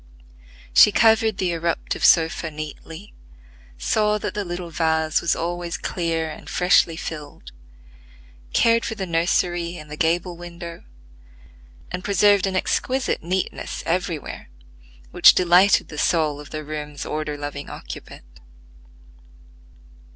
[0.73, 3.13] She covered the irruptive sofa neatly;
[3.77, 7.51] saw that the little vase was always clear and freshly filled;
[8.51, 10.83] cared for the nursery in the gable window;
[11.91, 14.49] and preserved an exquisite neatness everywhere,
[15.11, 18.25] which delighted the soul of the room's order loving occupant.